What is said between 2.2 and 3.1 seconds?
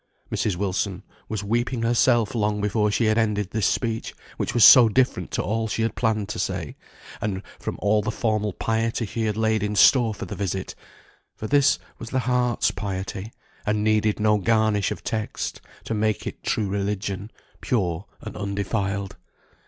long before she